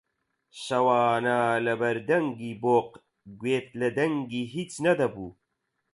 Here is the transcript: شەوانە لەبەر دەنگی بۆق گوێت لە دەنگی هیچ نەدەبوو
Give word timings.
شەوانە 0.63 1.39
لەبەر 1.65 1.97
دەنگی 2.09 2.53
بۆق 2.63 2.89
گوێت 3.39 3.67
لە 3.81 3.89
دەنگی 3.97 4.43
هیچ 4.55 4.71
نەدەبوو 4.85 5.31